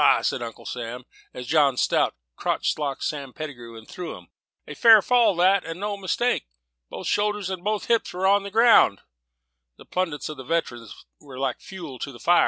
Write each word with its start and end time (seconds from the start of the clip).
said 0.23 0.41
Uncle 0.41 0.65
Sam, 0.65 1.05
as 1.31 1.45
John 1.45 1.77
Strout 1.77 2.15
crotch 2.35 2.75
locked 2.79 3.03
Sam 3.03 3.33
Pettigrew, 3.33 3.77
and 3.77 3.87
threw 3.87 4.17
him; 4.17 4.29
"a 4.67 4.73
fair 4.73 4.99
fall 4.99 5.35
that, 5.35 5.63
and 5.63 5.79
no 5.79 5.95
mistake. 5.95 6.47
Both 6.89 7.05
shoulders 7.05 7.51
and 7.51 7.63
both 7.63 7.85
hips 7.85 8.11
on 8.15 8.41
the 8.41 8.49
ground." 8.49 9.01
The 9.77 9.85
plaudits 9.85 10.27
of 10.27 10.37
the 10.37 10.43
veterans 10.43 11.05
were 11.19 11.37
like 11.37 11.59
fuel 11.61 11.99
to 11.99 12.11
the 12.11 12.17
fire. 12.19 12.39